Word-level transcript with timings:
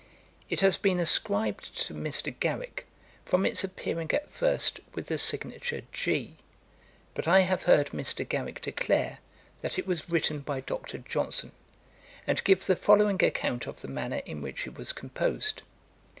It 0.49 0.61
has 0.61 0.77
been 0.77 0.99
ascribed 0.99 1.77
to 1.85 1.93
Mr. 1.93 2.33
Garrick, 2.39 2.87
from 3.23 3.45
its 3.45 3.63
appearing 3.63 4.09
at 4.15 4.31
first 4.31 4.79
with 4.95 5.05
the 5.05 5.19
signature 5.19 5.83
G; 5.91 6.37
but 7.13 7.27
I 7.27 7.41
have 7.41 7.65
heard 7.65 7.89
Mr. 7.91 8.27
Garrick 8.27 8.63
declare, 8.63 9.19
that 9.61 9.77
it 9.77 9.85
was 9.85 10.09
written 10.09 10.39
by 10.39 10.61
Dr. 10.61 10.97
Johnson, 10.97 11.51
and 12.25 12.43
give 12.43 12.65
the 12.65 12.75
following 12.75 13.23
account 13.23 13.67
of 13.67 13.81
the 13.81 13.87
manner 13.87 14.23
in 14.25 14.41
which 14.41 14.65
it 14.65 14.75
was 14.75 14.91
composed. 14.91 15.61